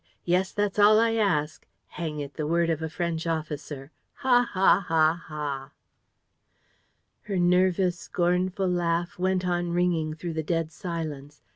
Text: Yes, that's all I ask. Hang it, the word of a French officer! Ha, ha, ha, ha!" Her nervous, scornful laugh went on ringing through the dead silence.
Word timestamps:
Yes, 0.25 0.51
that's 0.51 0.79
all 0.79 0.99
I 0.99 1.13
ask. 1.13 1.67
Hang 1.89 2.19
it, 2.21 2.33
the 2.33 2.47
word 2.47 2.71
of 2.71 2.81
a 2.81 2.89
French 2.89 3.27
officer! 3.27 3.91
Ha, 4.25 4.49
ha, 4.51 4.83
ha, 4.87 5.23
ha!" 5.27 5.71
Her 7.21 7.37
nervous, 7.37 7.99
scornful 7.99 8.67
laugh 8.67 9.19
went 9.19 9.45
on 9.47 9.69
ringing 9.73 10.15
through 10.15 10.33
the 10.33 10.41
dead 10.41 10.71
silence. 10.71 11.43